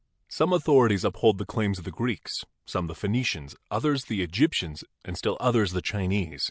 [0.29, 5.15] Some authorities uphold the claims of the Greeks, some the Phenicians, others the Egyptians and
[5.15, 6.39] still others the Chinese.